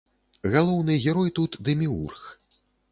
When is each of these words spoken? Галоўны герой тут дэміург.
Галоўны 0.55 0.97
герой 1.05 1.29
тут 1.41 1.61
дэміург. 1.69 2.29